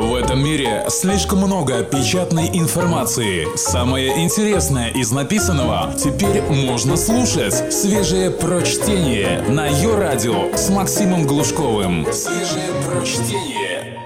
В 0.00 0.14
этом 0.14 0.42
мире 0.42 0.86
слишком 0.88 1.40
много 1.40 1.84
печатной 1.84 2.48
информации. 2.58 3.54
Самое 3.54 4.24
интересное 4.24 4.88
из 4.88 5.12
написанного 5.12 5.92
теперь 5.92 6.40
можно 6.40 6.96
слушать. 6.96 7.70
Свежее 7.70 8.30
прочтение 8.30 9.42
на 9.42 9.66
ее 9.66 9.98
радио 9.98 10.56
с 10.56 10.70
Максимом 10.70 11.26
Глушковым. 11.26 12.06
Свежее 12.14 12.70
прочтение. 12.88 14.00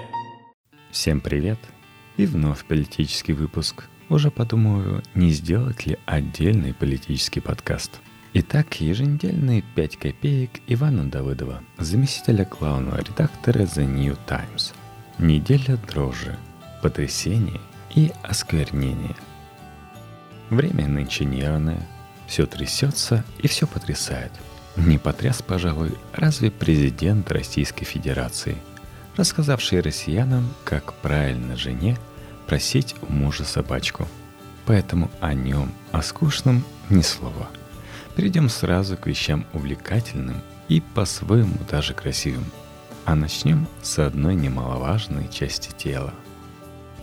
Всем 0.91 1.21
привет! 1.21 1.59
И 2.17 2.25
вновь 2.25 2.65
политический 2.65 3.31
выпуск. 3.31 3.85
Уже 4.09 4.31
подумаю, 4.31 5.01
не 5.13 5.31
сделать 5.31 5.85
ли 5.85 5.97
отдельный 6.05 6.73
политический 6.73 7.39
подкаст. 7.39 8.01
Итак, 8.33 8.81
еженедельные 8.81 9.63
5 9.75 9.95
копеек 9.95 10.51
Ивана 10.67 11.09
Давыдова, 11.09 11.63
заместителя 11.77 12.43
главного 12.43 12.97
редактора 12.97 13.61
The 13.61 13.85
New 13.85 14.17
Times– 14.27 14.73
Неделя 15.17 15.77
дрожи, 15.77 16.37
потрясение 16.81 17.61
и 17.95 18.11
осквернение. 18.21 19.15
Время 20.49 20.89
нынче 20.89 21.23
нервное, 21.23 21.87
все 22.27 22.45
трясется 22.45 23.23
и 23.39 23.47
все 23.47 23.65
потрясает. 23.65 24.33
Не 24.75 24.97
потряс, 24.97 25.41
пожалуй, 25.41 25.97
разве 26.11 26.51
президент 26.51 27.31
Российской 27.31 27.85
Федерации, 27.85 28.57
рассказавший 29.15 29.79
россиянам, 29.79 30.53
как 30.65 30.93
правильно 30.95 31.55
жене 31.55 31.97
просить 32.45 32.93
у 33.01 33.13
мужа 33.13 33.45
собачку. 33.45 34.09
Поэтому 34.65 35.09
о 35.21 35.33
нем, 35.33 35.71
о 35.93 36.01
скучном, 36.01 36.65
ни 36.89 37.01
слова. 37.01 37.47
Перейдем 38.17 38.49
сразу 38.49 38.97
к 38.97 39.07
вещам 39.07 39.45
увлекательным 39.53 40.41
и 40.67 40.81
по-своему 40.81 41.57
даже 41.69 41.93
красивым– 41.93 42.45
а 43.05 43.15
начнем 43.15 43.67
с 43.81 43.99
одной 43.99 44.35
немаловажной 44.35 45.29
части 45.31 45.69
тела. 45.77 46.13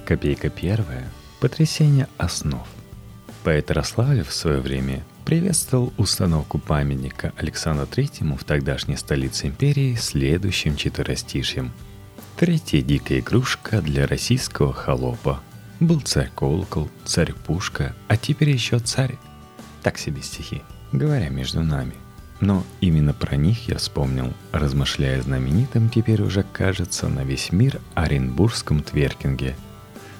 Копейка 0.04 0.50
первая– 0.50 1.08
потрясение 1.40 2.08
основ. 2.18 2.66
Поэт 3.44 3.70
Ярославлев 3.70 4.28
в 4.28 4.32
свое 4.32 4.60
время 4.60 5.04
приветствовал 5.24 5.92
установку 5.96 6.58
памятника 6.58 7.32
Александру 7.36 7.86
Третьему 7.86 8.36
в 8.36 8.44
тогдашней 8.44 8.96
столице 8.96 9.46
империи 9.46 9.94
следующим 9.94 10.76
четверостишьем. 10.76 11.72
Третья 12.36 12.82
дикая 12.82 13.20
игрушка 13.20 13.80
для 13.80 14.06
российского 14.06 14.72
холопа. 14.72 15.40
Был 15.78 16.00
царь-колокол, 16.00 16.90
царь-пушка, 17.04 17.94
а 18.08 18.16
теперь 18.16 18.50
еще 18.50 18.78
царь. 18.78 19.18
Так 19.82 19.98
себе 19.98 20.22
стихи, 20.22 20.62
говоря 20.92 21.28
между 21.28 21.62
нами. 21.62 21.94
Но 22.42 22.64
именно 22.80 23.14
про 23.14 23.36
них 23.36 23.68
я 23.68 23.78
вспомнил, 23.78 24.32
размышляя 24.50 25.22
знаменитым 25.22 25.88
теперь 25.88 26.20
уже 26.20 26.42
кажется 26.42 27.08
на 27.08 27.22
весь 27.22 27.52
мир 27.52 27.80
Оренбургском 27.94 28.82
тверкинге. 28.82 29.54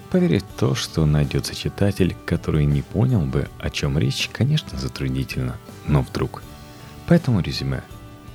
Поверить 0.09 0.45
в 0.45 0.61
то, 0.61 0.77
что 0.77 1.05
найдется 1.05 1.53
читатель, 1.53 2.17
который 2.25 2.65
не 2.65 2.83
понял 2.83 3.23
бы, 3.23 3.49
о 3.59 3.71
чем 3.71 3.99
речь, 3.99 4.31
конечно, 4.33 4.79
затруднительно, 4.79 5.57
но 5.89 6.03
вдруг. 6.03 6.45
Поэтому 7.09 7.41
резюме. 7.41 7.83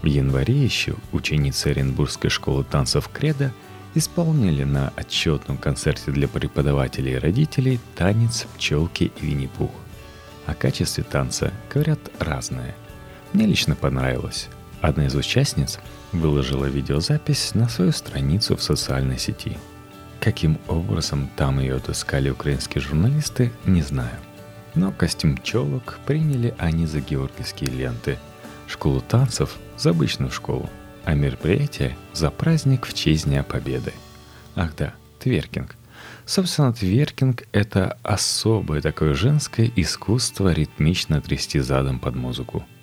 В 0.02 0.06
январе 0.08 0.62
еще 0.62 0.96
ученицы 1.14 1.68
Оренбургской 1.68 2.30
школы 2.30 2.66
танцев 2.66 3.08
«Кредо» 3.08 3.54
исполнили 3.96 4.66
на 4.66 4.92
отчетном 4.98 5.58
концерте 5.58 6.12
для 6.12 6.28
преподавателей 6.28 7.14
и 7.14 7.20
родителей 7.20 7.80
танец 7.96 8.48
«Пчелки 8.58 9.14
и 9.16 9.26
Винни-Пух». 9.26 9.72
О 10.46 10.54
качестве 10.54 11.06
танца 11.06 11.54
говорят 11.72 12.00
разное– 12.20 12.76
мне 13.34 13.46
лично 13.46 13.76
понравилось. 13.76 14.50
Одна 14.82 15.08
из 15.08 15.16
участниц 15.16 15.80
выложила 16.12 16.66
видеозапись 16.66 17.54
на 17.56 17.68
свою 17.68 17.92
страницу 17.92 18.56
в 18.56 18.64
социальной 18.64 19.18
сети. 19.18 19.58
Каким 20.20 20.58
образом 20.68 21.30
там 21.36 21.60
ее 21.60 21.76
отыскали 21.76 22.30
украинские 22.30 22.82
журналисты, 22.82 23.52
не 23.66 23.82
знаю. 23.82 24.18
Но 24.76 24.92
костюм 24.92 25.38
челок 25.40 26.00
приняли 26.06 26.54
они 26.58 26.86
за 26.86 27.02
георгиевские 27.02 27.72
ленты, 27.72 28.18
школу 28.68 29.02
танцев 29.02 29.58
за 29.78 29.92
обычную 29.92 30.32
школу, 30.32 30.70
а 31.06 31.14
мероприятие 31.14 31.98
за 32.14 32.30
праздник 32.30 32.86
в 32.86 32.94
честь 32.94 33.26
Дня 33.26 33.44
Победы. 33.44 33.94
Ах 34.56 34.76
да, 34.76 34.94
тверкинг. 35.20 35.76
Собственно, 36.26 36.74
тверкинг— 36.74 37.44
это 37.52 37.98
особое 38.04 38.82
такое 38.82 39.14
женское 39.14 39.72
искусство 39.76 40.52
ритмично 40.52 41.22
трясти 41.22 41.60
задом 41.60 42.00
под 42.00 42.16
музыку— 42.16 42.66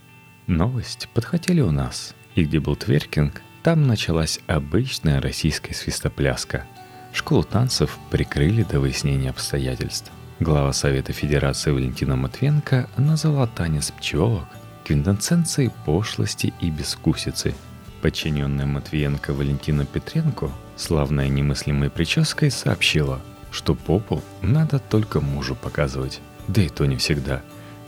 Новость 0.46 1.08
подхватили 1.14 1.62
у 1.62 1.70
нас, 1.70 2.14
и 2.34 2.44
где 2.44 2.60
был 2.60 2.76
тверкинг, 2.76 3.40
там 3.62 3.86
началась 3.86 4.40
обычная 4.46 5.18
российская 5.22 5.72
свистопляска. 5.72 6.66
Школу 7.14 7.44
танцев 7.44 7.98
прикрыли 8.10 8.62
до 8.62 8.78
выяснения 8.78 9.30
обстоятельств. 9.30 10.12
Глава 10.40 10.74
Совета 10.74 11.14
Федерации 11.14 11.70
Валентина 11.70 12.16
Матвенко 12.16 12.90
назвала 12.98 13.46
танец 13.46 13.90
пчелок 13.90 14.44
квинтэссенцией 14.84 15.70
пошлости 15.86 16.52
и 16.60 16.68
бескусицы. 16.68 17.54
Подчиненная 18.02 18.66
Матвиенко 18.66 19.32
Валентина 19.32 19.86
Петренко, 19.86 20.50
славная 20.76 21.28
немыслимой 21.28 21.88
прической, 21.88 22.50
сообщила, 22.50 23.22
что 23.50 23.74
попу 23.74 24.22
надо 24.42 24.78
только 24.78 25.22
мужу 25.22 25.54
показывать. 25.54 26.20
Да 26.48 26.60
и 26.60 26.68
то 26.68 26.84
не 26.84 26.96
всегда. 26.96 27.40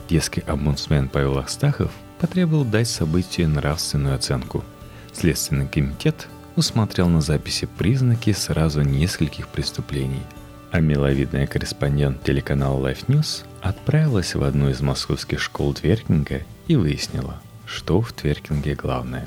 Детский 0.08 0.42
омбудсмен 0.46 1.10
Павел 1.10 1.36
Астахов 1.36 1.92
потребовал 2.18 2.64
дать 2.64 2.88
событию 2.88 3.48
нравственную 3.48 4.14
оценку. 4.14 4.64
Следственный 5.12 5.68
комитет 5.68 6.28
усмотрел 6.56 7.08
на 7.08 7.20
записи 7.20 7.66
признаки 7.66 8.32
сразу 8.32 8.82
нескольких 8.82 9.48
преступлений, 9.48 10.22
а 10.70 10.80
миловидная 10.80 11.46
корреспондент 11.46 12.22
телеканала 12.22 12.88
Life 12.88 13.06
News 13.06 13.44
отправилась 13.60 14.34
в 14.34 14.42
одну 14.42 14.70
из 14.70 14.80
московских 14.80 15.40
школ 15.40 15.74
Тверкинга 15.74 16.42
и 16.66 16.76
выяснила, 16.76 17.40
что 17.66 18.00
в 18.00 18.12
Тверкинге 18.12 18.74
главное. 18.74 19.26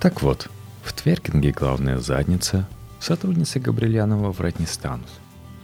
Так 0.00 0.22
вот, 0.22 0.48
в 0.84 0.92
Тверкинге 0.92 1.52
главная 1.52 1.98
задница, 1.98 2.68
сотрудницы 3.00 3.60
Габрилянова 3.60 4.32
врать 4.32 4.60
не 4.60 4.66
станут. 4.66 5.08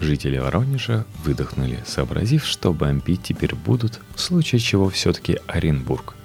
Жители 0.01 0.39
Воронежа 0.39 1.07
выдохнули, 1.23 1.79
сообразив, 1.87 2.45
что 2.45 2.73
бомбить 2.73 3.23
теперь 3.23 3.55
будут, 3.55 4.01
в 4.15 4.21
случае 4.21 4.59
чего 4.59 4.91
все-таки 4.91 5.39
Оренбург– 5.47 6.15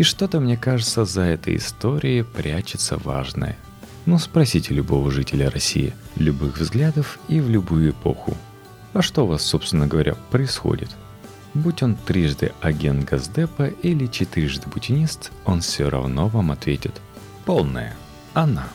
и 0.00 0.02
что-то, 0.02 0.40
мне 0.40 0.56
кажется, 0.56 1.04
за 1.04 1.20
этой 1.20 1.56
историей 1.56 2.22
прячется 2.22 2.96
важное. 2.96 3.58
Ну, 4.06 4.18
спросите 4.18 4.72
любого 4.72 5.10
жителя 5.10 5.50
России, 5.50 5.92
любых 6.16 6.56
взглядов 6.56 7.18
и 7.28 7.38
в 7.38 7.50
любую 7.50 7.90
эпоху. 7.90 8.34
А 8.94 9.02
что 9.02 9.24
у 9.24 9.26
вас, 9.26 9.42
собственно 9.42 9.86
говоря, 9.86 10.14
происходит? 10.30 10.88
Будь 11.52 11.82
он 11.82 11.96
трижды 11.96 12.52
агент 12.62 13.10
Газдепа 13.10 13.66
или 13.66 14.06
четырежды 14.06 14.70
бутинист, 14.70 15.32
он 15.44 15.60
все 15.60 15.90
равно 15.90 16.28
вам 16.28 16.50
ответит. 16.50 16.98
Полная. 17.44 17.94
Она. 18.32 18.68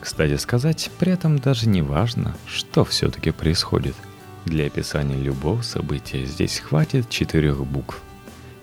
Кстати 0.00 0.36
сказать, 0.38 0.90
при 0.98 1.12
этом 1.12 1.38
даже 1.38 1.68
не 1.68 1.82
важно, 1.82 2.36
что 2.48 2.84
все-таки 2.84 3.30
происходит. 3.30 3.94
Для 4.44 4.66
описания 4.66 5.22
любого 5.22 5.62
события 5.62 6.24
здесь 6.24 6.58
хватит 6.58 7.08
четырех 7.10 7.64
букв. 7.64 8.02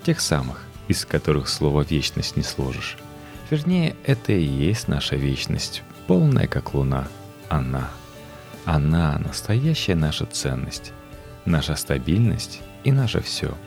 Тех 0.03 0.19
самых, 0.19 0.66
из 0.91 1.06
которых 1.06 1.47
слово 1.47 1.84
«вечность» 1.90 2.35
не 2.35 2.44
сложишь. 2.44 2.97
Вернее, 3.50 3.96
это 4.06 4.34
и 4.34 4.44
есть 4.44 4.88
наша 4.88 5.16
вечность, 5.16 5.84
полная 6.07 6.47
как 6.47 6.74
луна. 6.74 7.07
Она. 7.50 7.90
Она– 8.66 9.18
настоящая 9.25 9.96
наша 9.96 10.25
ценность, 10.25 10.94
наша 11.46 11.75
стабильность 11.75 12.62
и 12.84 12.91
наше 12.91 13.22
все. 13.22 13.57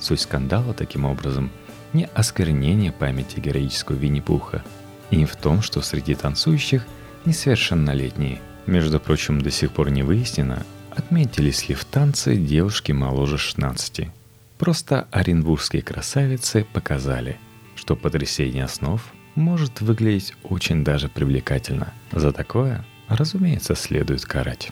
Суть 0.00 0.20
скандала, 0.20 0.74
таким 0.74 1.04
образом, 1.04 1.50
не 1.92 2.08
осквернение 2.14 2.92
памяти 2.92 3.40
героического 3.40 3.96
Винни-Пуха, 3.96 4.62
и 5.10 5.16
не 5.16 5.24
в 5.24 5.36
том, 5.36 5.62
что 5.62 5.82
среди 5.82 6.14
танцующих 6.14 6.84
несовершеннолетние. 7.24 8.40
Между 8.66 8.98
прочим, 8.98 9.40
до 9.40 9.52
сих 9.52 9.70
пор 9.70 9.90
не 9.90 10.02
выяснено, 10.02 10.64
отметились 10.90 11.68
ли 11.68 11.76
в 11.76 11.84
танце 11.84 12.36
девушки 12.36 12.90
моложе 12.90 13.38
16. 13.38 14.08
Просто 14.58 15.06
оренбургские 15.10 15.82
красавицы 15.82 16.66
показали, 16.72 17.38
что 17.74 17.94
потрясение 17.94 18.64
основ 18.64 19.02
может 19.34 19.82
выглядеть 19.82 20.34
очень 20.42 20.82
даже 20.82 21.08
привлекательно. 21.08 21.92
За 22.10 22.32
такое, 22.32 22.84
разумеется, 23.08 23.74
следует 23.74 24.24
карать. 24.24 24.70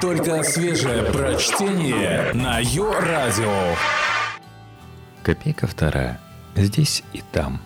Только 0.00 0.42
свежее 0.42 1.04
прочтение 1.04 2.32
на 2.32 2.58
Йо-Радио. 2.58 3.76
Копейка 5.22 5.66
вторая. 5.68 6.20
Здесь 6.56 7.04
и 7.12 7.22
там. 7.32 7.60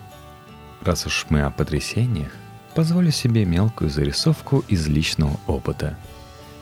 Раз 0.81 1.07
уж 1.07 1.25
мы 1.29 1.41
о 1.41 1.51
потрясениях, 1.51 2.31
позволю 2.75 3.11
себе 3.11 3.45
мелкую 3.45 3.89
зарисовку 3.89 4.63
из 4.67 4.87
личного 4.87 5.39
опыта– 5.47 5.97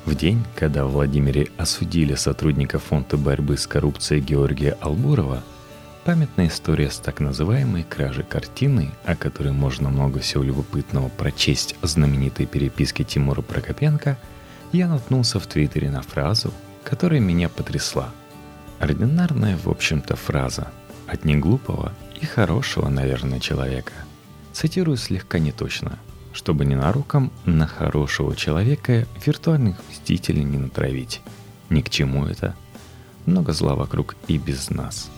в 0.07 0.15
день, 0.15 0.45
когда 0.55 0.85
в 0.85 0.91
Владимире 0.91 1.49
осудили 1.57 2.15
сотрудника 2.15 2.79
фонда 2.79 3.17
борьбы 3.17 3.57
с 3.57 3.67
коррупцией 3.67 4.21
Георгия 4.21 4.77
Албурова, 4.79 5.43
памятная 6.05 6.47
история 6.47 6.89
с 6.89 6.97
так 6.97 7.19
называемой 7.19 7.83
кражей 7.83 8.23
картины, 8.23 8.91
о 9.03 9.17
которой 9.17 9.51
можно 9.51 9.89
много 9.89 10.19
всего 10.19 10.43
любопытного 10.43 11.09
прочесть 11.09 11.75
в 11.81 11.87
знаменитой 11.87 12.45
переписке 12.45 13.03
Тимура 13.03 13.41
Прокопенко, 13.41 14.17
я 14.71 14.87
наткнулся 14.87 15.41
в 15.41 15.47
Твиттере 15.47 15.89
на 15.89 16.01
фразу, 16.01 16.53
которая 16.85 17.19
меня 17.19 17.49
потрясла. 17.49 18.09
Ординарная, 18.79 19.57
в 19.57 19.67
общем-то, 19.67 20.15
фраза 20.15 20.69
от 21.05 21.25
неглупого 21.25 21.91
и 22.21 22.25
хорошего, 22.25 22.87
наверное, 22.87 23.41
человека. 23.41 23.91
Цитирую 24.53 24.95
слегка 24.95 25.37
неточно, 25.37 25.99
чтобы 26.37 26.65
ненаруком 26.65 27.31
на 27.45 27.65
хорошего 27.65 28.35
человека 28.35 29.07
виртуальных 29.25 29.77
мстителей 29.89 30.43
не 30.43 30.59
натравить. 30.59 31.21
Ни 31.71 31.81
к 31.81 31.89
чему 31.89 32.27
это. 32.27 32.55
Много 33.25 33.53
зла 33.53 33.73
вокруг 33.73 34.15
и 34.27 34.37
без 34.37 34.69
нас. 34.69 35.09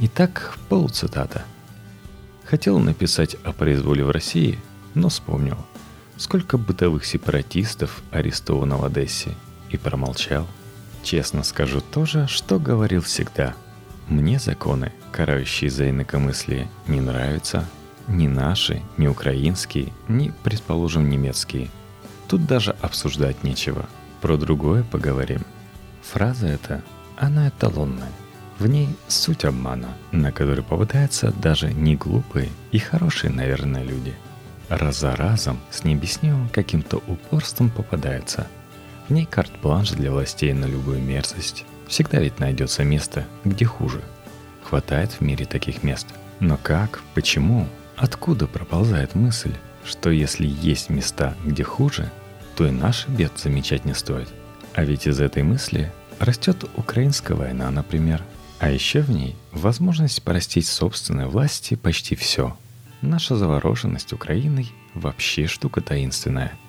Итак, 0.00 0.56
полуцитата. 0.70 1.44
Хотел 2.44 2.78
написать 2.78 3.34
о 3.44 3.52
произволе 3.52 4.02
в 4.04 4.10
России, 4.10 4.58
но 4.94 5.10
вспомнил, 5.10 5.58
сколько 6.16 6.56
бытовых 6.56 7.04
сепаратистов 7.04 8.02
арестовано 8.10 8.78
в 8.78 8.86
Одессе, 8.86 9.34
и 9.68 9.76
промолчал. 9.76 10.46
Честно 11.02 11.42
скажу 11.42 11.82
то 11.82 12.06
же, 12.06 12.26
что 12.26 12.58
говорил 12.58 13.02
всегда. 13.02 13.54
Мне 14.08 14.38
законы, 14.38 14.94
карающие 15.12 15.68
за 15.68 15.90
инакомыслие, 15.90 16.70
не 16.86 17.02
нравятся. 17.02 17.68
Ни 18.08 18.26
наши, 18.26 18.82
ни 18.96 19.06
украинские, 19.06 19.92
ни, 20.08 20.32
предположим, 20.42 21.08
немецкие. 21.08 21.68
Тут 22.26 22.46
даже 22.46 22.72
обсуждать 22.80 23.44
нечего. 23.44 23.88
Про 24.20 24.36
другое 24.36 24.82
поговорим. 24.82 25.42
Фраза 26.02 26.48
эта, 26.48 26.82
она 27.16 27.48
эталонная. 27.48 28.10
В 28.58 28.66
ней 28.66 28.88
суть 29.06 29.44
обмана, 29.44 29.88
на 30.10 30.32
который 30.32 30.64
попадаются 30.64 31.32
даже 31.32 31.72
не 31.72 31.94
глупые 31.94 32.48
и 32.72 32.78
хорошие, 32.78 33.30
наверное, 33.30 33.84
люди. 33.84 34.14
Раз 34.68 34.98
за 34.98 35.14
разом 35.14 35.60
с 35.70 35.84
необъяснимым 35.84 36.48
каким-то 36.48 36.96
упорством 37.06 37.70
попадается– 37.70 38.48
в 39.08 39.12
ней 39.12 39.24
карт-бланш 39.24 39.92
для 39.92 40.12
властей 40.12 40.52
на 40.52 40.66
любую 40.66 41.00
мерзость. 41.00 41.64
Всегда 41.86 42.20
ведь 42.20 42.40
найдется 42.40 42.84
место, 42.84 43.26
где 43.42 43.64
хуже. 43.64 44.02
Хватает 44.62 45.12
в 45.12 45.22
мире 45.22 45.46
таких 45.46 45.82
мест. 45.82 46.06
Но 46.40 46.58
как, 46.62 47.00
почему, 47.14 47.66
откуда 47.98 48.46
проползает 48.46 49.14
мысль, 49.14 49.52
что 49.84 50.10
если 50.10 50.46
есть 50.46 50.90
места, 50.90 51.36
где 51.44 51.64
хуже, 51.64 52.10
то 52.56 52.66
и 52.66 52.70
наш 52.70 53.06
бед 53.08 53.32
замечать 53.36 53.84
не 53.84 53.94
стоит. 53.94 54.28
А 54.74 54.84
ведь 54.84 55.06
из 55.06 55.20
этой 55.20 55.42
мысли 55.42 55.92
растет 56.18 56.64
украинская 56.76 57.36
война, 57.36 57.70
например. 57.70 58.22
А 58.60 58.70
еще 58.70 59.02
в 59.02 59.10
ней 59.10 59.36
возможность 59.52 60.22
порастить 60.22 60.66
собственной 60.66 61.26
власти 61.26 61.76
почти 61.76 62.16
все. 62.16 62.56
Наша 63.02 63.36
завороженность 63.36 64.12
Украиной 64.12 64.72
вообще 64.94 65.46
штука 65.46 65.80
таинственная– 65.80 66.52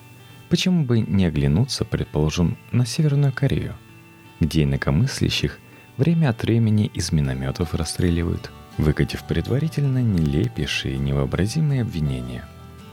Почему 0.50 0.84
бы 0.84 1.00
не 1.02 1.26
оглянуться, 1.26 1.86
предположим, 1.86 2.58
на 2.72 2.86
Северную 2.86 3.32
Корею, 3.32 3.76
где 4.40 4.64
инакомыслящих 4.64 5.60
время 5.96 6.30
от 6.30 6.42
времени 6.42 6.90
из 6.92 7.12
минометов 7.12 7.76
расстреливают, 7.76 8.52
выкатив 8.80 9.24
предварительно 9.24 10.00
нелепейшие 10.00 10.98
невообразимые 10.98 11.84
обвинения. 11.84 12.44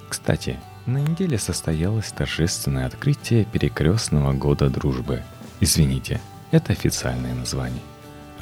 Кстати, 0.08 0.58
на 0.84 0.98
неделе 0.98 1.38
состоялось 1.38 2.12
торжественное 2.12 2.86
открытие 2.86 3.46
перекрестного 3.46 4.34
года 4.34 4.68
дружбы. 4.68 5.22
Извините, 5.60 6.20
это 6.50 6.72
официальное 6.74 7.34
название. 7.34 7.82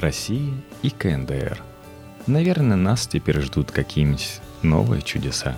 России 0.01 0.53
и 0.81 0.89
КНДР. 0.89 1.63
Наверное, 2.27 2.75
нас 2.75 3.07
теперь 3.07 3.39
ждут 3.41 3.71
какие-нибудь 3.71 4.41
новые 4.61 5.01
чудеса. 5.01 5.55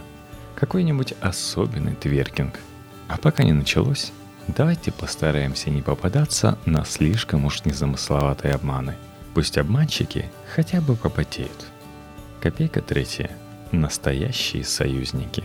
Какой-нибудь 0.55 1.15
особенный 1.21 1.95
тверкинг– 1.95 2.59
а 3.07 3.17
пока 3.17 3.43
не 3.43 3.53
началось, 3.53 4.11
давайте 4.47 4.91
постараемся 4.91 5.69
не 5.69 5.81
попадаться 5.81 6.57
на 6.65 6.83
слишком 6.83 7.45
уж 7.45 7.63
незамысловатые 7.63 8.53
обманы. 8.53 8.95
Пусть 9.33 9.57
обманщики 9.57 10.29
хотя 10.53 10.81
бы 10.81 10.95
попотеют. 10.95 11.67
Копейка 12.41 12.81
третья. 12.81 13.31
Настоящие 13.71 14.63
союзники. 14.63 15.43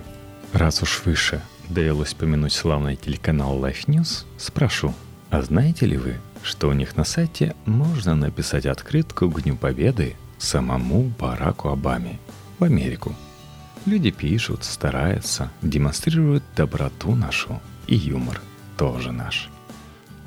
Раз 0.52 0.82
уж 0.82 1.02
выше 1.04 1.40
довелось 1.68 2.14
помянуть 2.14 2.52
славный 2.52 2.96
телеканал 2.96 3.58
Life 3.58 3.86
News, 3.86 4.24
спрошу, 4.36 4.94
а 5.30 5.42
знаете 5.42 5.86
ли 5.86 5.96
вы, 5.96 6.16
что 6.42 6.68
у 6.68 6.72
них 6.72 6.96
на 6.96 7.04
сайте 7.04 7.56
можно 7.64 8.14
написать 8.14 8.66
открытку 8.66 9.28
к 9.30 9.42
Дню 9.42 9.56
Победы 9.56 10.16
самому 10.38 11.12
Бараку 11.18 11.68
Обаме 11.68 12.18
в 12.58 12.64
Америку– 12.64 13.14
Люди 13.84 14.12
пишут, 14.12 14.62
стараются, 14.62 15.50
демонстрируют 15.60 16.44
доброту 16.54 17.16
нашу 17.16 17.60
и 17.88 17.96
юмор 17.96 18.40
тоже 18.76 19.10
наш. 19.10 19.48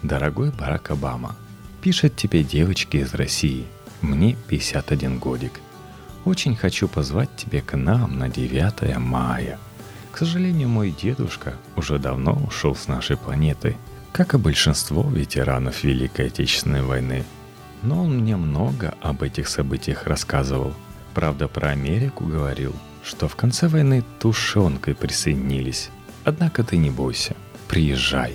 Дорогой 0.04 0.52
Барак 0.52 0.92
Обама, 0.92 1.38
пишет 1.82 2.18
тебе 2.18 2.44
девочки 2.44 2.98
из 2.98 3.14
России, 3.14 3.66
мне 4.02 4.36
51 4.50 5.20
годик. 5.20 5.62
Очень 6.26 6.56
хочу 6.56 6.88
позвать 6.88 7.30
тебя 7.36 7.62
к 7.62 7.78
нам 7.78 8.20
на 8.20 8.28
9 8.30 8.98
мая. 8.98 9.58
К 10.12 10.18
сожалению, 10.18 10.68
мой 10.68 10.92
дедушка 10.92 11.56
уже 11.76 12.00
давно 12.00 12.34
ушел 12.34 12.76
с 12.76 12.88
нашей 12.88 13.16
планеты, 13.16 13.78
как 14.12 14.34
и 14.34 14.38
большинство 14.38 15.04
ветеранов 15.04 15.84
Великой 15.84 16.28
Отечественной 16.28 16.82
войны. 16.82 17.24
Но 17.84 18.04
он 18.04 18.20
мне 18.20 18.36
много 18.36 18.96
об 19.02 19.24
этих 19.24 19.48
событиях 19.48 20.08
рассказывал. 20.08 20.74
Правда, 21.14 21.48
про 21.48 21.70
Америку 21.70 22.26
говорил– 22.26 22.76
что 23.06 23.28
в 23.28 23.36
конце 23.36 23.68
войны 23.68 24.04
тушенкой 24.20 24.96
присоединились. 24.96 25.90
Однако 26.24 26.64
ты 26.64 26.78
не 26.78 26.90
бойся, 26.90 27.36
приезжай. 27.68 28.34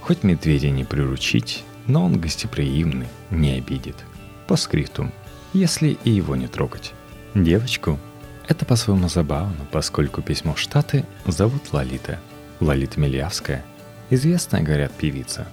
Хоть 0.00 0.22
медведя 0.22 0.70
не 0.70 0.84
приручить, 0.84 1.62
но 1.86 2.04
он 2.04 2.18
гостеприимный, 2.18 3.08
не 3.30 3.52
обидит. 3.52 3.96
По 4.46 4.56
скриптум, 4.56 5.12
если 5.52 5.98
и 6.04 6.10
его 6.10 6.36
не 6.36 6.48
трогать. 6.48 6.94
Девочку 7.34 7.98
это 8.46 8.64
по-своему 8.64 9.08
забавно, 9.08 9.66
поскольку 9.70 10.22
письмо 10.22 10.54
в 10.54 10.58
Штаты 10.58 11.04
зовут 11.26 11.72
Лолита. 11.72 12.18
Лолита 12.60 12.98
Милявская, 12.98 13.64
известная, 14.10 14.62
говорят, 14.62 14.92
певица. 14.92 15.46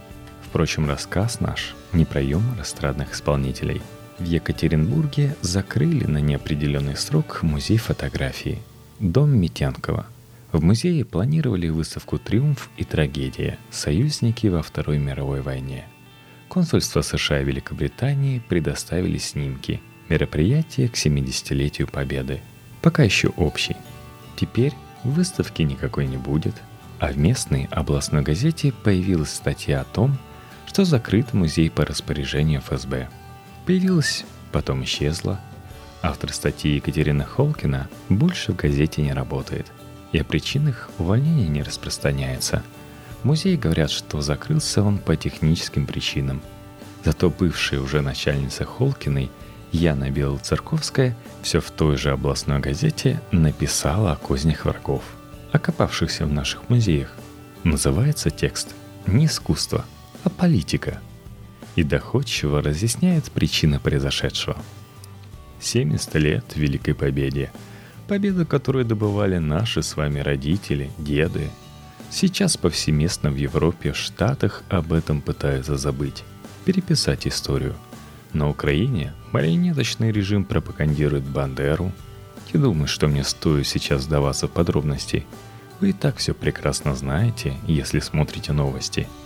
Впрочем, 0.43 0.87
рассказ 0.89 1.39
наш 1.41 1.75
не 1.91 2.05
про 2.05 2.21
юмор 2.21 2.61
эстрадных 2.61 3.13
исполнителей– 3.13 3.81
в 4.17 4.23
Екатеринбурге 4.23 5.35
закрыли 5.41 6.05
на 6.05 6.19
неопределенный 6.19 6.95
срок 6.95 7.43
музей 7.43 7.77
фотографии 7.77 8.61
«Дом 8.99 9.37
Митянкова». 9.37 10.05
В 10.53 10.63
музее 10.63 11.03
планировали 11.03 11.67
выставку 11.67 12.17
«Триумф 12.17 12.69
и 12.77 12.85
трагедия. 12.85 13.59
Союзники 13.71 14.47
во 14.47 14.61
Второй 14.61 14.99
мировой 14.99 15.41
войне». 15.41 15.83
Консульство 16.47 17.01
США 17.01 17.41
и 17.41 17.43
Великобритании 17.43 18.39
предоставили 18.39 19.17
снимки. 19.17 19.81
Мероприятие 20.09 20.89
к 20.89 20.95
70-летию 20.95 21.87
Победы. 21.87 22.41
Пока 22.81 23.03
еще 23.03 23.29
общий. 23.29 23.75
Теперь 24.35 24.73
выставки 25.03 25.61
никакой 25.61 26.07
не 26.07 26.17
будет, 26.17 26.55
а 26.99 27.07
в 27.07 27.17
местной 27.17 27.67
областной 27.71 28.21
газете 28.21 28.73
появилась 28.83 29.33
статья 29.33 29.81
о 29.81 29.85
том, 29.85 30.17
что 30.67 30.85
закрыт 30.85 31.33
музей 31.33 31.69
по 31.69 31.85
распоряжению 31.85 32.61
ФСБ– 32.61 33.09
Появилась, 33.65 34.25
потом 34.51 34.83
исчезла. 34.83 35.39
Автор 36.03 36.31
статьи 36.31 36.75
Екатерина 36.75 37.25
Холкина 37.25 37.89
больше 38.09 38.53
в 38.53 38.55
газете 38.55 39.01
не 39.01 39.11
работает. 39.11 39.71
И 40.11 40.19
о 40.19 40.23
причинах 40.23 40.89
увольнения 40.99 41.47
не 41.47 41.63
распространяется. 41.63 42.63
В 43.21 43.25
музее 43.25 43.57
говорят, 43.57 43.89
что 43.89 44.21
закрылся 44.21 44.83
он 44.83 44.99
по 44.99 45.15
техническим 45.15 45.87
причинам. 45.87 46.41
Зато 47.03 47.31
бывшая 47.31 47.79
уже 47.79 48.01
начальница 48.01 48.65
Холкиной 48.65 49.31
Яна 49.75 50.09
Белоцерковская 50.09 51.17
все 51.41 51.59
в 51.59 51.69
той 51.71 51.97
же 51.97 52.11
областной 52.11 52.59
газете 52.59 53.21
написала 53.31 54.13
о 54.13 54.15
кознях 54.15 54.65
врагов, 54.65 55.03
окопавшихся 55.51 56.25
в 56.25 56.31
наших 56.31 56.69
музеях. 56.69 57.13
Называется 57.63 58.29
текст 58.29 58.75
не 59.07 59.25
искусство, 59.25 59.85
а 60.23 60.29
политика– 60.29 60.99
и 61.75 61.83
доходчиво 61.83 62.61
разъясняет 62.61 63.31
причины 63.31 63.79
произошедшего. 63.79 64.57
70 65.59 66.15
лет 66.15 66.45
Великой 66.55 66.95
Победе. 66.95 67.51
Победа, 68.07 68.45
которую 68.45 68.85
добывали 68.85 69.37
наши 69.37 69.81
с 69.81 69.95
вами 69.95 70.19
родители, 70.19 70.91
деды. 70.97 71.49
Сейчас 72.09 72.55
повсеместно 72.55 73.31
в 73.31 73.35
Европе, 73.35 73.93
Штатах 73.93 74.63
об 74.69 74.93
этом 74.93 75.21
пытаются 75.21 75.75
забыть, 75.75 76.23
переписать 76.65 77.27
историю. 77.27 77.75
На 78.35 78.47
Украине 78.49 79.13
марионеточный 79.31 80.11
режим 80.11 80.45
пропагандирует 80.45 81.23
Бандеру. 81.23 81.91
Не 82.53 82.59
думаю, 82.59 82.87
что 82.87 83.07
мне 83.07 83.23
стоит 83.23 83.65
сейчас 83.65 84.03
сдаваться 84.03 84.47
в 84.47 84.51
подробности. 84.51 85.25
Вы 85.79 85.89
и 85.89 85.93
так 85.93 86.17
все 86.17 86.35
прекрасно 86.35 86.95
знаете, 86.95 87.55
если 87.65 87.99
смотрите 87.99 88.53
новости– 88.53 89.07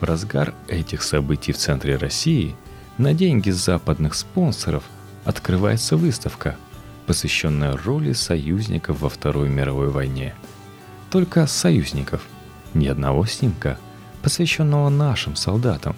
в 0.00 0.04
разгар 0.04 0.52
этих 0.68 1.02
событий 1.02 1.52
в 1.52 1.56
центре 1.56 1.96
России 1.96 2.54
на 2.98 3.14
деньги 3.14 3.50
западных 3.50 4.14
спонсоров 4.14 4.84
открывается 5.24 5.96
выставка, 5.96 6.56
посвященная 7.06 7.76
роли 7.76 8.12
союзников 8.12 9.00
во 9.00 9.08
Второй 9.08 9.48
мировой 9.48 9.88
войне. 9.88 10.34
Только 11.10 11.46
союзников, 11.46 12.22
ни 12.74 12.86
одного 12.86 13.24
снимка, 13.24 13.78
посвященного 14.22 14.88
нашим 14.88 15.36
солдатам, 15.36 15.96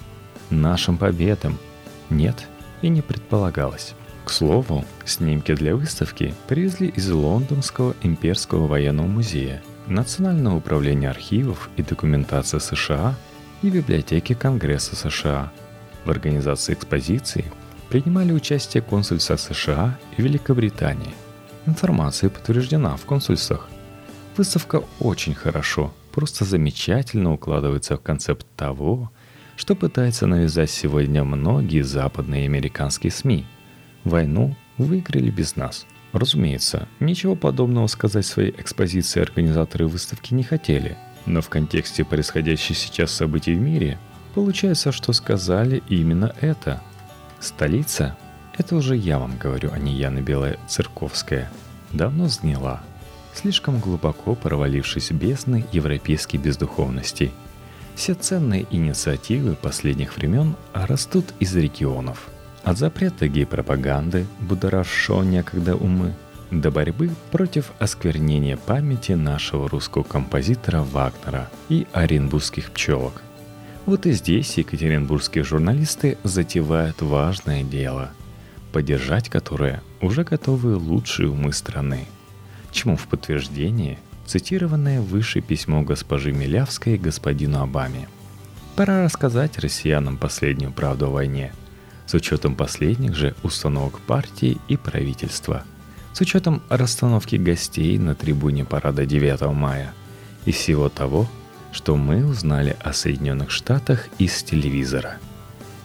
нашим 0.51 0.99
победам, 0.99 1.59
нет 2.11 2.47
и 2.83 2.89
не 2.89 3.03
предполагалось. 3.03 3.95
К 4.25 4.31
слову, 4.31 4.85
снимки 5.05 5.55
для 5.55 5.77
выставки 5.77 6.35
привезли 6.49 6.89
из 6.89 7.11
Лондонского 7.11 7.95
имперского 8.03 8.67
военного 8.67 9.07
музея, 9.07 9.63
Национального 9.87 10.57
управления 10.57 11.11
архивов 11.11 11.71
и 11.77 11.83
документации 11.83 12.59
США 12.59 13.15
и 13.63 13.71
библиотеки 13.71 14.33
Конгресса 14.33 14.97
США. 14.97 15.53
В 16.05 16.11
организации 16.11 16.73
экспозиции 16.73 17.45
принимали 17.89 18.33
участие 18.33 18.83
консульства 18.83 19.37
США 19.37 19.97
и 20.17 20.23
Великобритании. 20.23 21.15
Информация 21.67 22.31
подтверждена 22.31 22.97
в 22.97 23.05
консульствах. 23.05 23.69
Выставка 24.37 24.83
очень 24.99 25.35
хорошо, 25.35 25.95
просто 26.13 26.45
замечательно 26.45 27.33
укладывается 27.33 27.97
в 27.97 28.03
концепт 28.03 28.47
того, 28.57 29.11
что 29.57 29.75
пытается 29.75 30.27
навязать 30.27 30.71
сегодня 30.71 31.25
многие 31.25 31.83
западные 31.83 32.45
американские 32.45 33.11
СМИ– 33.11 33.47
Войну 34.07 34.55
выиграли 34.79 35.31
без 35.31 35.57
нас. 35.57 35.85
Разумеется, 36.13 36.87
ничего 37.01 37.35
подобного 37.35 37.89
сказать 37.89 38.25
своей 38.25 38.53
экспозиции 38.53 39.21
организаторы 39.21 39.89
выставки 39.89 40.33
не 40.33 40.45
хотели, 40.45 40.97
но 41.27 41.41
в 41.41 41.49
контексте 41.49 42.05
происходящих 42.05 42.79
сейчас 42.79 43.11
событий 43.11 43.57
в 43.57 43.61
мире, 43.61 43.99
получается, 44.33 44.93
что 44.93 45.13
сказали 45.13 45.83
именно 45.89 46.33
это. 46.41 46.81
Столица, 47.41 48.17
это 48.57 48.77
уже 48.77 48.97
я 48.97 49.19
вам 49.19 49.37
говорю, 49.39 49.71
а 49.73 49.79
не 49.81 49.93
Яна 49.95 50.21
Белая 50.21 50.57
Церковская, 50.69 51.51
давно 51.93 52.29
сгнила, 52.29 52.83
слишком 53.35 53.81
глубоко 53.81 54.37
провалившись 54.37 55.11
в 55.11 55.17
бездны 55.17 55.67
европейской 55.73 56.37
бездуховности. 56.37 57.33
Все 57.97 58.15
ценные 58.15 58.67
инициативы 58.71 59.57
последних 59.57 60.17
времен 60.17 60.55
растут 60.73 61.35
из 61.41 61.57
регионов– 61.57 62.29
от 62.67 62.79
запрета 62.79 63.29
гей-пропаганды, 63.29 64.27
будоражшо 64.41 65.23
некогда 65.23 65.77
умы, 65.77 66.15
до 66.51 66.73
борьбы 66.73 67.11
против 67.31 67.71
осквернения 67.79 68.57
памяти 68.57 69.13
нашего 69.13 69.69
русского 69.69 70.03
композитора 70.03 70.83
Вагнера 70.83 71.49
и 71.69 71.87
оренбургских 71.93 72.73
пчелок. 72.73 73.23
Вот 73.87 74.05
и 74.07 74.11
здесь 74.11 74.59
екатеринбургские 74.59 75.45
журналисты 75.45 76.19
затевают 76.25 77.03
важное 77.03 77.63
дело, 77.63 78.11
поддержать 78.73 79.29
которое 79.29 79.81
уже 80.01 80.25
готовы 80.25 80.75
лучшие 80.75 81.31
умы 81.31 81.53
страны. 81.53 82.07
Чему 82.73 82.97
в 82.97 83.07
подтверждение 83.07 83.97
цитированное 84.27 85.01
выше 85.01 85.41
письмо 85.41 85.83
госпожи 85.83 86.33
Милявской 86.33 86.99
господину 86.99 87.61
Обаме. 87.61 88.09
Пора 88.75 89.05
рассказать 89.05 89.59
россиянам 89.59 90.19
последнюю 90.19 90.73
правду 90.73 91.07
о 91.07 91.11
войне– 91.11 91.53
с 92.07 92.15
учетом 92.15 92.55
последних 92.55 93.15
же 93.15 93.35
установок 93.43 94.01
партии 94.01 94.59
и 94.69 94.77
правительства, 94.77 95.65
с 96.13 96.21
учетом 96.21 96.63
расстановки 96.69 97.37
гостей 97.37 97.99
на 97.99 98.15
трибуне 98.15 98.65
парада 98.65 99.05
9 99.05 99.53
мая 99.53 99.93
и 100.45 100.53
всего 100.53 100.89
того, 100.89 101.27
что 101.73 101.97
мы 101.97 102.25
узнали 102.25 102.77
о 102.81 102.93
Соединенных 102.93 103.51
Штатах 103.51 104.09
из 104.19 104.43
телевизора. 104.43 105.19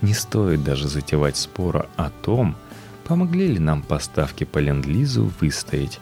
Не 0.01 0.13
стоит 0.13 0.63
даже 0.63 0.87
затевать 0.87 1.37
спора 1.37 1.87
о 1.97 2.09
том, 2.09 2.55
помогли 3.05 3.47
ли 3.47 3.59
нам 3.59 3.81
поставки 3.81 4.45
по 4.45 4.59
ленд-лизу 4.59 5.31
выстоять, 5.41 5.99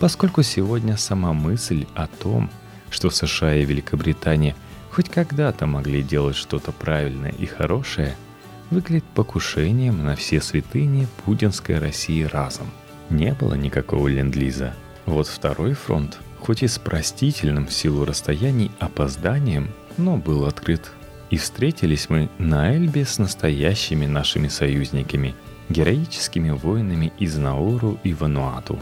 поскольку 0.00 0.42
сегодня 0.42 0.96
сама 0.96 1.32
мысль 1.32 1.86
о 1.94 2.08
том, 2.08 2.50
что 2.90 3.10
США 3.10 3.54
и 3.54 3.64
Великобритания 3.64 4.56
хоть 4.90 5.08
когда-то 5.08 5.66
могли 5.66 6.02
делать 6.02 6.34
что-то 6.34 6.72
правильное 6.72 7.30
и 7.30 7.46
хорошее– 7.46 8.16
выглядит 8.70 9.04
покушением 9.14 10.04
на 10.04 10.16
все 10.16 10.40
святыни 10.40 11.06
путинской 11.24 11.78
России 11.78 12.22
разом. 12.22 12.68
Не 13.10 13.34
было 13.34 13.54
никакого 13.54 14.08
ленд-лиза. 14.08 14.74
Вот 15.06 15.26
второй 15.26 15.74
фронт, 15.74 16.18
хоть 16.38 16.62
и 16.62 16.68
с 16.68 16.78
простительным 16.78 17.66
в 17.66 17.72
силу 17.72 18.04
расстояний 18.04 18.70
опозданием, 18.78 19.70
но 19.96 20.16
был 20.16 20.44
открыт. 20.44 20.92
И 21.30 21.36
встретились 21.36 22.08
мы 22.08 22.28
на 22.38 22.74
Эльбе 22.74 23.04
с 23.04 23.18
настоящими 23.18 24.06
нашими 24.06 24.48
союзниками, 24.48 25.34
героическими 25.68 26.50
воинами 26.50 27.12
из 27.18 27.36
Науру 27.36 27.98
и 28.02 28.14
Вануату. 28.14 28.78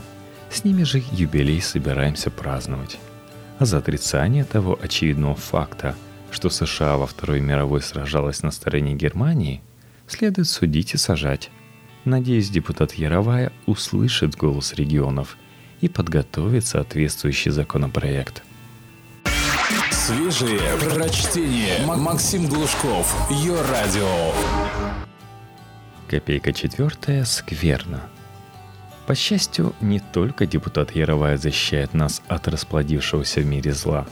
С 0.50 0.64
ними 0.64 0.82
же 0.82 1.02
юбилей 1.12 1.60
собираемся 1.60 2.30
праздновать. 2.30 2.98
А 3.58 3.64
за 3.64 3.78
отрицание 3.78 4.44
того 4.44 4.78
очевидного 4.80 5.34
факта, 5.34 5.94
что 6.30 6.50
США 6.50 6.96
во 6.96 7.06
Второй 7.06 7.40
мировой 7.40 7.82
сражалась 7.82 8.42
на 8.42 8.50
стороне 8.50 8.94
Германии, 8.94 9.62
следует 10.06 10.48
судить 10.48 10.94
и 10.94 10.96
сажать. 10.96 11.50
Надеюсь, 12.04 12.50
депутат 12.50 12.94
Яровая 12.94 13.52
услышит 13.66 14.36
голос 14.36 14.74
регионов 14.74 15.36
и 15.80 15.88
подготовит 15.88 16.66
соответствующий 16.66 17.50
законопроект. 17.50 18.42
Свежие 19.90 20.60
прочтение. 20.78 21.84
Максим 21.84 22.46
Глушков. 22.46 23.14
Ее 23.30 23.60
радио. 23.60 24.32
Копейка 26.08 26.54
четвертая. 26.54 27.24
Скверно. 27.24 28.08
По 29.08 29.16
счастью, 29.16 29.74
не 29.80 29.98
только 29.98 30.46
депутат 30.46 30.92
Яровая 30.92 31.36
защищает 31.36 31.94
нас 31.94 32.22
от 32.28 32.46
расплодившегося 32.46 33.40
в 33.40 33.46
мире 33.46 33.72
зла. 33.72 34.06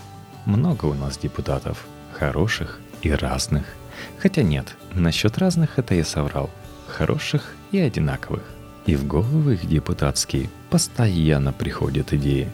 Много 0.45 0.87
у 0.87 0.95
нас 0.95 1.17
депутатов, 1.19 1.87
хороших 2.19 2.81
и 3.03 3.13
разных– 3.13 3.65
Хотя 4.19 4.43
нет, 4.43 4.77
насчет 4.95 5.39
разных 5.39 5.79
это 5.79 5.95
я 5.95 6.05
соврал. 6.05 6.51
Хороших 6.87 7.55
и 7.73 7.79
одинаковых. 7.79 8.43
И 8.87 8.95
в 8.95 9.07
головы 9.07 9.55
их 9.55 9.67
депутатские 9.67 10.49
постоянно 10.71 11.53
приходят 11.53 12.13
идеи. 12.13 12.49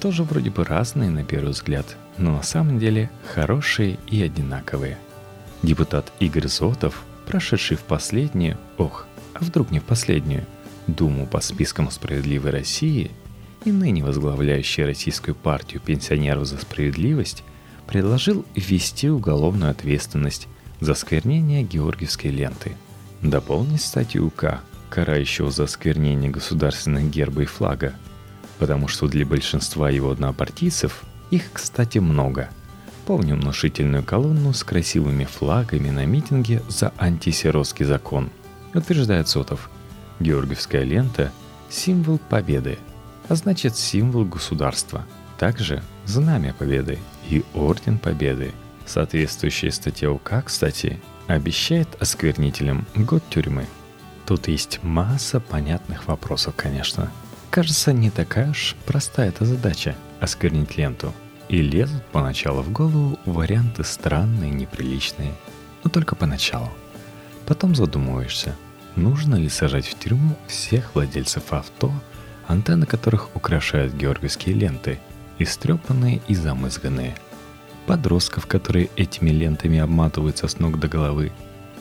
Тоже 0.00 0.22
вроде 0.22 0.50
бы 0.50 0.64
разные 0.64 1.10
на 1.10 1.24
первый 1.24 1.50
взгляд, 1.50 1.96
но 2.18 2.36
на 2.36 2.42
самом 2.42 2.78
деле 2.78 3.10
хорошие 3.34 3.98
и 4.06 4.22
одинаковые. 4.22 4.98
Депутат 5.62 6.12
Игорь 6.20 6.48
Зотов, 6.48 7.04
прошедший 7.26 7.76
в 7.76 7.82
последнюю, 7.82 8.58
ох, 8.76 9.06
а 9.34 9.44
вдруг 9.44 9.70
не 9.70 9.80
в 9.80 9.84
последнюю, 9.84 10.44
Думу 10.86 11.26
по 11.26 11.40
спискам 11.40 11.90
«Справедливой 11.90 12.50
России» 12.50 13.10
и 13.64 13.72
ныне 13.72 14.04
возглавляющий 14.04 14.84
Российскую 14.84 15.34
партию 15.34 15.80
пенсионеров 15.80 16.46
за 16.46 16.58
справедливость, 16.58 17.42
предложил 17.86 18.44
ввести 18.54 19.08
уголовную 19.08 19.70
ответственность 19.70 20.48
за 20.80 20.94
сквернение 20.94 21.62
георгиевской 21.62 22.30
ленты. 22.30 22.76
Дополнить 23.22 23.80
статью 23.80 24.26
УК, 24.26 24.60
карающего 24.90 25.50
за 25.50 25.66
сквернение 25.66 26.30
государственных 26.30 27.10
герба 27.10 27.42
и 27.42 27.46
флага, 27.46 27.94
потому 28.58 28.86
что 28.86 29.08
для 29.08 29.24
большинства 29.24 29.88
его 29.88 30.10
однопартийцев 30.10 31.02
их, 31.30 31.50
кстати, 31.52 31.98
много. 31.98 32.50
Помню 33.06 33.36
внушительную 33.36 34.02
колонну 34.02 34.52
с 34.52 34.62
красивыми 34.62 35.24
флагами 35.24 35.90
на 35.90 36.04
митинге 36.04 36.62
за 36.68 36.92
антисиротский 36.98 37.84
закон. 37.84 38.30
Утверждает 38.72 39.28
Сотов, 39.28 39.70
георгиевская 40.20 40.82
лента– 40.82 41.32
символ 41.70 42.18
победы, 42.18 42.78
а 43.28 43.34
значит 43.34 43.76
символ 43.76 44.24
государства. 44.24 45.04
Также 45.38 45.82
знамя 46.04 46.54
победы 46.54 46.98
и 47.28 47.44
орден 47.54 47.98
победы– 47.98 48.52
Соответствующая 48.86 49.70
статья 49.70 50.10
УК, 50.10 50.42
кстати, 50.44 51.00
обещает 51.26 51.88
осквернителям 52.00 52.86
год 52.94 53.22
тюрьмы. 53.30 53.66
Тут 54.26 54.48
есть 54.48 54.82
масса 54.82 55.40
понятных 55.40 56.06
вопросов, 56.06 56.54
конечно. 56.56 57.10
Кажется, 57.50 57.92
не 57.92 58.10
такая 58.10 58.50
уж 58.50 58.76
простая 58.84 59.28
эта 59.28 59.44
задача– 59.44 59.96
осквернить 60.20 60.76
ленту. 60.76 61.12
И 61.48 61.60
лезут 61.60 62.02
поначалу 62.06 62.62
в 62.62 62.72
голову 62.72 63.18
варианты 63.26 63.84
странные, 63.84 64.50
неприличные. 64.50 65.34
Но 65.82 65.90
только 65.90 66.14
поначалу. 66.14 66.70
Потом 67.46 67.74
задумываешься, 67.74 68.56
нужно 68.96 69.36
ли 69.36 69.48
сажать 69.48 69.86
в 69.86 69.98
тюрьму 69.98 70.36
всех 70.46 70.94
владельцев 70.94 71.52
авто, 71.52 71.92
антенны 72.46 72.86
которых 72.86 73.34
украшают 73.34 73.94
георгиевские 73.94 74.54
ленты, 74.54 74.98
истрепанные 75.38 76.20
и 76.28 76.34
замызганные– 76.34 77.14
подростков, 77.86 78.46
которые 78.46 78.90
этими 78.96 79.30
лентами 79.30 79.78
обматываются 79.78 80.48
с 80.48 80.58
ног 80.58 80.78
до 80.78 80.88
головы, 80.88 81.32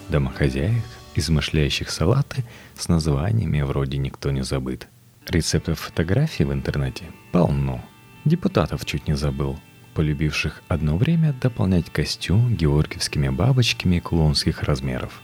домохозяек, 0.10 0.84
измышляющих 1.16 1.90
салаты 1.90 2.44
с 2.78 2.88
названиями 2.88 3.62
вроде 3.62 3.98
«Никто 3.98 4.32
не 4.32 4.44
забыт». 4.44 4.88
Рецептов 5.28 5.80
фотографий 5.80 6.44
в 6.44 6.52
интернете 6.52 7.06
полно. 7.32 7.84
Депутатов 8.26 8.86
чуть 8.86 9.08
не 9.08 9.16
забыл, 9.16 9.60
полюбивших 9.94 10.62
одно 10.68 10.98
время 10.98 11.34
дополнять 11.42 11.90
костюм 11.90 12.56
георгиевскими 12.56 13.30
бабочками 13.30 14.00
клонских 14.00 14.64
размеров. 14.64 15.22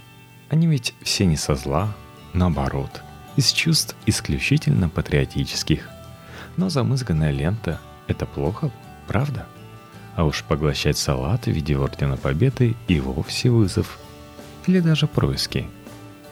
Они 0.49 0.67
ведь 0.67 0.95
все 1.03 1.25
не 1.25 1.37
со 1.37 1.55
зла, 1.55 1.93
наоборот, 2.33 3.01
из 3.35 3.51
чувств 3.51 3.95
исключительно 4.05 4.89
патриотических. 4.89 5.87
Но 6.57 6.69
замызганная 6.69 7.31
лента– 7.31 7.79
это 8.07 8.25
плохо, 8.25 8.71
правда? 9.07 9.45
А 10.15 10.25
уж 10.25 10.43
поглощать 10.43 10.97
салат 10.97 11.45
в 11.45 11.51
виде 11.51 11.77
Ордена 11.77 12.17
Победы 12.17 12.75
и 12.87 12.99
вовсе 12.99 13.49
вызов. 13.49 13.99
Или 14.65 14.79
даже 14.79 15.07
происки. 15.07 15.67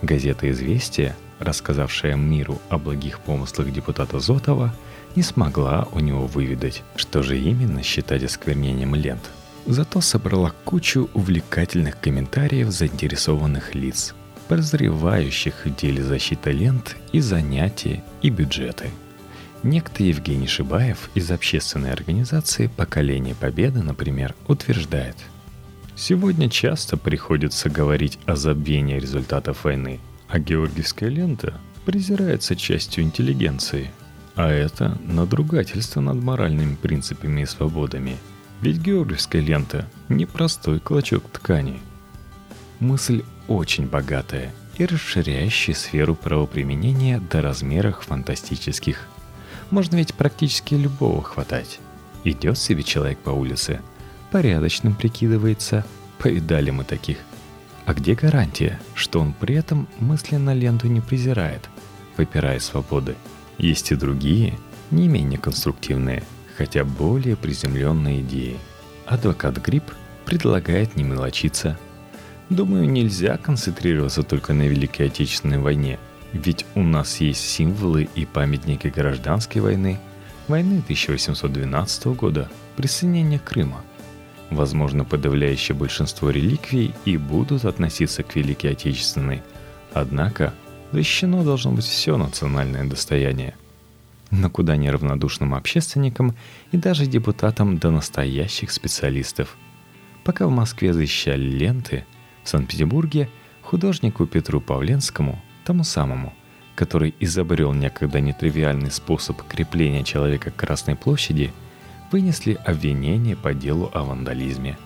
Газета 0.01 0.50
«Известия», 0.51 1.15
рассказавшая 1.39 2.15
миру 2.15 2.59
о 2.69 2.77
благих 2.77 3.19
помыслах 3.19 3.71
депутата 3.71 4.19
Зотова, 4.19 4.74
не 5.15 5.24
смогла 5.24 5.88
у 5.91 6.00
него 6.00 6.25
выведать, 6.25 6.83
что 6.95 7.24
же 7.24 7.39
именно 7.39 7.83
считать 7.83 8.24
осквернением 8.24 8.95
лент. 8.95 9.29
Зато 9.67 10.01
собрала 10.01 10.53
кучу 10.65 11.09
увлекательных 11.13 12.00
комментариев 12.00 12.71
заинтересованных 12.71 13.75
лиц, 13.75 14.15
подозревающих 14.47 15.65
в 15.65 15.75
деле 15.75 16.03
защиты 16.03 16.51
лент 16.51 16.95
и 17.12 17.19
занятия, 17.19 18.03
и 18.21 18.29
бюджеты– 18.29 18.89
Некто 19.63 20.03
Евгений 20.03 20.47
Шибаев 20.47 21.09
из 21.15 21.31
общественной 21.31 21.91
организации 21.91 22.67
«Поколение 22.67 23.33
Победы», 23.33 23.81
например, 23.81 24.36
утверждает, 24.47 25.17
Сегодня 25.95 26.47
часто 26.47 26.95
приходится 26.95 27.71
говорить 27.71 28.19
о 28.27 28.36
забвении 28.36 29.00
результатов 29.00 29.63
войны, 29.63 30.00
а 30.29 30.38
георгиевская 30.38 31.09
лента 31.09 31.59
презирается 31.86 32.55
частью 32.55 33.03
интеллигенции. 33.03 33.89
А 34.36 34.51
это 34.51 34.95
надругательство 35.03 36.00
над 36.00 36.17
моральными 36.17 36.75
принципами 36.75 37.41
и 37.41 37.45
свободами. 37.47 38.17
Ведь 38.61 38.81
георгиевская 38.81 39.41
лента– 39.41 39.87
не 40.09 40.25
простой 40.25 40.79
клочок 40.79 41.23
ткани. 41.31 41.79
Мысль 42.79 43.23
очень 43.47 43.85
богатая 43.85 44.53
и 44.77 44.85
расширяющая 44.85 45.75
сферу 45.75 46.15
правоприменения 46.15 47.19
до 47.19 47.41
размеров 47.41 48.03
фантастических 48.05 49.07
можно 49.69 49.97
ведь 49.97 50.13
практически 50.13 50.75
любого 50.75 51.21
хватать. 51.21 51.79
Идет 52.23 52.57
себе 52.57 52.83
человек 52.83 53.19
по 53.19 53.29
улице, 53.29 53.81
порядочным 54.31 54.95
прикидывается, 54.95 55.85
повидали 56.17 56.71
мы 56.71 56.83
таких. 56.83 57.17
А 57.85 57.93
где 57.93 58.15
гарантия, 58.15 58.79
что 58.95 59.19
он 59.19 59.33
при 59.33 59.55
этом 59.55 59.87
мысленно 59.99 60.53
ленту 60.53 60.87
не 60.87 60.99
презирает, 60.99 61.69
выпирая 62.17 62.59
свободы? 62.59 63.15
Есть 63.57 63.91
и 63.91 63.95
другие, 63.95 64.57
не 64.91 65.07
менее 65.07 65.39
конструктивные, 65.39 66.23
хотя 66.57 66.83
более 66.83 67.35
приземленные 67.35 68.21
идеи. 68.21 68.57
Адвокат 69.05 69.57
Гриб 69.57 69.83
предлагает 70.25 70.95
не 70.95 71.03
мелочиться. 71.03 71.77
Думаю, 72.49 72.89
нельзя 72.89 73.37
концентрироваться 73.37 74.23
только 74.23 74.53
на 74.53 74.63
Великой 74.63 75.07
Отечественной 75.07 75.59
войне– 75.59 75.99
ведь 76.33 76.65
у 76.75 76.83
нас 76.83 77.19
есть 77.21 77.41
символы 77.41 78.09
и 78.15 78.25
памятники 78.25 78.87
гражданской 78.87 79.61
войны, 79.61 79.99
войны 80.47 80.79
1812 80.83 82.05
года, 82.07 82.49
присоединения 82.75 83.39
Крыма. 83.39 83.83
Возможно, 84.49 85.03
подавляющее 85.03 85.75
большинство 85.75 86.29
реликвий 86.29 86.93
и 87.05 87.17
будут 87.17 87.65
относиться 87.65 88.23
к 88.23 88.35
Великой 88.35 88.71
Отечественной. 88.73 89.41
Однако 89.93 90.53
защищено 90.91 91.43
должно 91.43 91.71
быть 91.71 91.85
все 91.85 92.17
национальное 92.17 92.85
достояние. 92.85 93.55
Но 94.31 94.50
куда 94.50 94.75
неравнодушным 94.75 95.53
общественникам 95.53 96.36
и 96.72 96.77
даже 96.77 97.05
депутатам 97.05 97.77
до 97.77 97.91
настоящих 97.91 98.72
специалистов. 98.72 99.55
Пока 100.24 100.48
в 100.48 100.51
Москве 100.51 100.93
защищали 100.93 101.43
ленты, 101.43 102.05
в 102.43 102.50
Санкт-Петербурге 102.50 103.29
художнику 103.62 104.25
Петру 104.25 104.60
Павленскому 104.62 105.41
тому 105.63 105.84
самому, 105.84 106.34
который 106.75 107.15
изобрел 107.19 107.74
некогда 107.74 108.19
нетривиальный 108.19 108.91
способ 108.91 109.41
крепления 109.43 110.03
человека 110.03 110.51
к 110.51 110.55
Красной 110.55 110.96
площади, 110.96 111.51
вынесли 112.12 112.57
обвинение 112.65 113.36
по 113.36 113.53
делу 113.53 113.89
о 113.93 114.03
вандализме. 114.03 114.77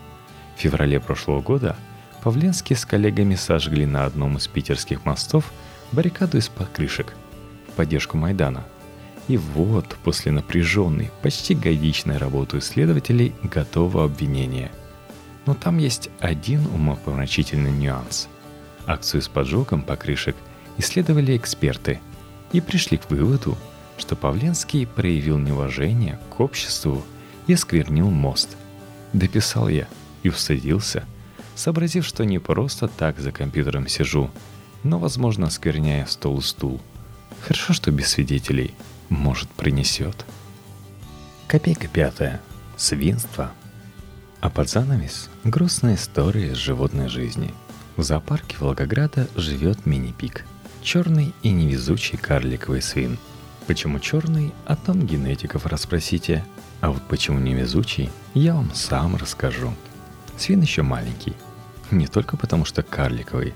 В 0.55 0.59
феврале 0.59 0.99
прошлого 0.99 1.41
года 1.41 1.75
Павленский 2.23 2.75
с 2.75 2.85
коллегами 2.85 3.35
сожгли 3.35 3.85
на 3.85 4.05
одном 4.05 4.37
из 4.37 4.47
питерских 4.47 5.05
мостов 5.05 5.51
баррикаду 5.91 6.37
из 6.37 6.49
покрышек 6.49 7.15
в 7.67 7.73
поддержку 7.73 8.17
Майдана. 8.17 8.63
И 9.27 9.37
вот, 9.37 9.97
после 10.03 10.31
напряженной, 10.31 11.11
почти 11.21 11.55
годичной 11.55 12.17
работы 12.17 12.57
исследователей, 12.57 13.33
готово 13.43 14.03
обвинение. 14.03 14.71
Но 15.45 15.53
там 15.53 15.77
есть 15.77 16.09
один 16.19 16.65
умопомрачительный 16.67 17.71
нюанс. 17.71 18.27
Акцию 18.85 19.21
с 19.21 19.27
поджогом 19.27 19.83
покрышек– 19.83 20.35
исследовали 20.77 21.37
эксперты 21.37 21.99
и 22.51 22.61
пришли 22.61 22.97
к 22.97 23.09
выводу, 23.09 23.57
что 23.97 24.15
Павленский 24.15 24.87
проявил 24.87 25.37
неуважение 25.37 26.19
к 26.29 26.39
обществу 26.39 27.03
и 27.47 27.53
осквернил 27.53 28.09
мост. 28.09 28.57
Дописал 29.13 29.67
я 29.69 29.87
и 30.23 30.29
усадился, 30.29 31.05
сообразив, 31.55 32.05
что 32.05 32.25
не 32.25 32.39
просто 32.39 32.87
так 32.87 33.19
за 33.19 33.31
компьютером 33.31 33.87
сижу, 33.87 34.29
но, 34.83 34.97
возможно, 34.97 35.47
оскверняя 35.47 36.05
стол 36.05 36.39
и 36.39 36.41
стул. 36.41 36.81
Хорошо, 37.41 37.73
что 37.73 37.91
без 37.91 38.09
свидетелей. 38.09 38.73
Может, 39.11 39.49
принесет. 39.49 40.25
Копейка 41.47 41.87
пятая. 41.87 42.41
Свинство. 42.77 43.51
А 44.39 44.49
под 44.49 44.67
занавес– 44.67 45.29
грустная 45.43 45.93
история 45.93 46.53
из 46.53 46.57
животной 46.57 47.09
жизни. 47.09 47.53
В 47.95 48.01
зоопарке 48.01 48.57
Волгограда 48.59 49.27
живет 49.35 49.85
мини-пик– 49.85 50.45
Черный 50.81 51.31
и 51.43 51.51
невезучий 51.51 52.17
карликовый 52.17 52.81
свин. 52.81 53.19
Почему 53.67 53.99
черный, 53.99 54.51
о 54.65 54.75
том 54.75 55.05
генетиков 55.05 55.67
расспросите. 55.67 56.43
А 56.79 56.89
вот 56.89 57.03
почему 57.07 57.37
невезучий, 57.37 58.09
я 58.33 58.55
вам 58.55 58.73
сам 58.73 59.15
расскажу. 59.15 59.73
Свин 60.37 60.61
еще 60.61 60.81
маленький. 60.81 61.35
Не 61.91 62.07
только 62.07 62.35
потому, 62.35 62.65
что 62.65 62.81
карликовый, 62.81 63.53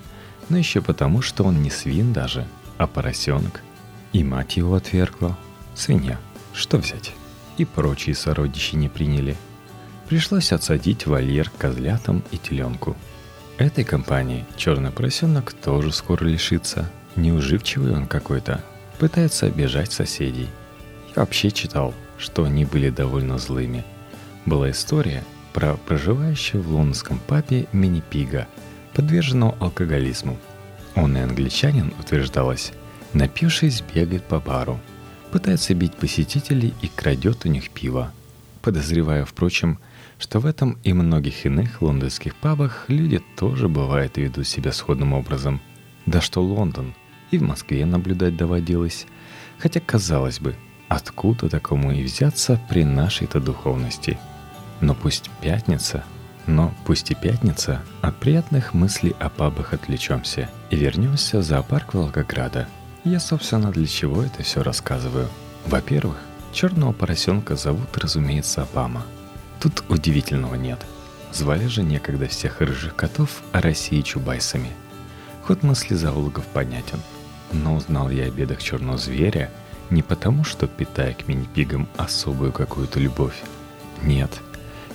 но 0.50 0.58
еще 0.58 0.82
потому, 0.82 1.24
что 1.24 1.44
он 1.44 1.64
не 1.64 1.72
свин 1.72 2.14
даже, 2.14 2.46
а 2.78 2.86
поросенок. 2.86 3.62
И 4.16 4.24
мать 4.24 4.58
его 4.58 4.76
отвергла. 4.76 5.38
Свинья. 5.76 6.18
Что 6.54 6.78
взять? 6.78 7.14
И 7.58 7.66
прочие 7.66 8.16
сородичи 8.16 8.76
не 8.76 8.90
приняли. 8.90 9.36
Пришлось 10.08 10.52
отсадить 10.52 11.06
вольер 11.06 11.52
козлятам 11.58 12.24
и 12.32 12.38
теленку. 12.38 12.96
Этой 13.58 13.84
компании 13.84 14.46
черный 14.58 14.92
поросенок 14.92 15.54
тоже 15.54 15.92
скоро 15.92 16.24
лишится– 16.26 16.92
Неуживчивый 17.16 17.96
он 17.96 18.08
какой-то. 18.08 18.62
Пытается 19.00 19.46
обижать 19.46 19.92
соседей. 19.92 20.50
Я 21.16 21.22
вообще 21.22 21.52
читал, 21.52 21.94
что 22.18 22.44
они 22.44 22.66
были 22.66 22.90
довольно 22.90 23.38
злыми. 23.38 23.86
Была 24.46 24.72
история 24.72 25.24
про 25.54 25.76
проживающего 25.76 26.62
в 26.62 26.72
лондонском 26.72 27.20
папе 27.20 27.68
мини-пига, 27.72 28.48
подверженного 28.94 29.56
алкоголизму. 29.60 30.38
Он 30.96 31.18
и 31.18 31.22
англичанин, 31.22 31.94
утверждалось, 32.00 32.74
напившись, 33.16 33.82
бегает 33.82 34.24
по 34.26 34.40
бару, 34.40 34.80
пытается 35.32 35.74
бить 35.74 35.96
посетителей 35.96 36.74
и 36.82 36.88
крадет 36.88 37.46
у 37.46 37.50
них 37.50 37.72
пиво. 37.72 38.12
Подозревая, 38.62 39.26
впрочем, 39.26 39.80
что 40.20 40.40
в 40.40 40.46
этом 40.46 40.78
и 40.84 40.94
многих 40.94 41.46
иных 41.46 41.82
лондонских 41.82 42.36
пабах 42.36 42.86
люди 42.88 43.22
тоже 43.36 43.68
бывают 43.68 44.18
и 44.18 44.22
ведут 44.22 44.48
себя 44.48 44.72
сходным 44.72 45.14
образом. 45.14 45.60
Да 46.06 46.22
что 46.22 46.44
Лондон– 46.44 46.94
и 47.32 47.38
в 47.38 47.44
Москве 47.44 47.86
наблюдать 47.86 48.38
доводилось. 48.38 49.06
Хотя, 49.60 49.80
казалось 49.80 50.40
бы, 50.40 50.56
откуда 50.88 51.50
такому 51.50 51.92
и 51.92 52.04
взяться 52.04 52.60
при 52.70 52.84
нашей-то 52.84 53.40
духовности? 53.40 54.18
Но 54.82 54.94
пусть 54.94 55.30
пятница, 55.42 56.04
но 56.48 56.74
пусть 56.86 57.12
и 57.12 57.16
пятница, 57.16 57.82
от 58.02 58.18
приятных 58.18 58.74
мыслей 58.74 59.16
о 59.20 59.30
пабах 59.30 59.74
отвлечемся 59.74 60.50
и 60.70 60.76
вернемся 60.76 61.40
в 61.40 61.44
зоопарк 61.44 61.94
Волгограда. 61.94 62.68
Я, 63.06 63.20
собственно, 63.20 63.72
для 63.72 63.88
чего 63.88 64.24
это 64.24 64.44
все 64.44 64.62
рассказываю? 64.62 65.30
Во-первых, 65.66 66.18
черного 66.52 66.92
поросенка 66.92 67.56
зовут, 67.56 67.98
разумеется, 67.98 68.64
Обама. 68.64 69.06
Тут 69.62 69.84
удивительного 69.88 70.56
нет. 70.56 70.86
Звали 71.32 71.68
же 71.68 71.84
некогда 71.84 72.28
всех 72.28 72.60
рыжих 72.60 72.96
котов 72.96 73.42
о 73.54 73.62
России 73.62 74.02
чубайсами. 74.02 74.72
Ход 75.44 75.64
мысли 75.64 75.96
зоологов 75.96 76.46
понятен– 76.48 77.00
но 77.52 77.76
узнал 77.76 78.10
я 78.10 78.26
о 78.26 78.30
бедах 78.30 78.62
черного 78.62 78.98
зверя 78.98 79.52
не 79.90 80.02
потому, 80.02 80.44
что 80.44 80.68
питая 80.68 81.14
к 81.14 81.28
мини-пигам 81.28 81.88
особую 81.96 82.52
какую-то 82.52 83.00
любовь. 83.00 83.40
Нет, 84.02 84.32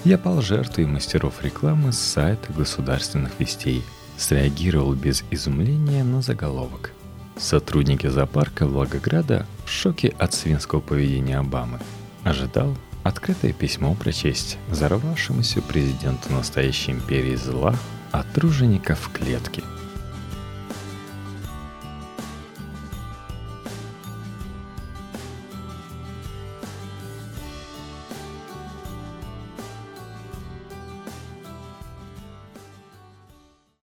я 0.05 0.19
пал 0.19 0.43
жертвой 0.43 0.87
мастеров 0.87 1.43
рекламы 1.43 1.93
с 1.93 1.99
сайта 1.99 2.53
государственных 2.53 3.39
вестей. 3.39 3.85
Среагировал 4.17 4.95
без 4.95 5.25
изумления 5.31 6.05
на 6.05 6.21
заголовок. 6.21 6.93
Сотрудники 7.41 8.07
зоопарка 8.07 8.67
Волгограда 8.67 9.47
в 9.65 9.71
шоке 9.71 10.15
от 10.19 10.35
свинского 10.35 10.81
поведения 10.81 11.39
Обамы. 11.39 11.81
Ожидал 12.23 12.77
открытое 13.03 13.55
письмо 13.55 13.95
прочесть 13.95 14.59
взорвавшемуся 14.69 15.63
президенту 15.63 16.31
настоящей 16.33 16.93
империи 16.93 17.37
зла 17.37 17.75
от 18.13 18.31
тружеников 18.33 19.11
клетке– 19.13 19.63